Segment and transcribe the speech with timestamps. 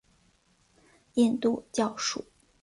[1.13, 2.25] 印度教属。